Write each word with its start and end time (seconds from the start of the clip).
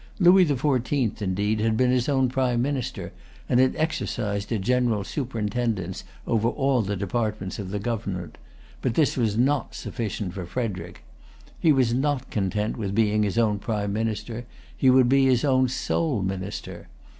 Louis 0.17 0.45
the 0.45 0.57
Fourteenth, 0.57 1.21
indeed, 1.21 1.59
had 1.59 1.77
been 1.77 1.91
his 1.91 2.09
own 2.09 2.27
prime 2.27 2.59
minister, 2.59 3.11
and 3.47 3.59
had 3.59 3.75
exercised 3.75 4.51
a 4.51 4.57
general 4.57 5.03
superintendence 5.03 6.03
over 6.25 6.49
all 6.49 6.81
the 6.81 6.95
departments 6.95 7.59
of 7.59 7.69
the 7.69 7.77
government; 7.77 8.39
but 8.81 8.95
this 8.95 9.15
was 9.15 9.37
not 9.37 9.75
sufficient 9.75 10.33
for 10.33 10.47
Frederic. 10.47 11.03
He 11.59 11.71
was 11.71 11.93
not 11.93 12.31
content 12.31 12.77
with 12.77 12.95
being 12.95 13.21
his 13.21 13.37
own 13.37 13.59
prime 13.59 13.93
minister: 13.93 14.47
he 14.75 14.89
would 14.89 15.07
be 15.07 15.27
his 15.27 15.45
own 15.45 15.67
sole 15.69 16.23
minister. 16.23 16.87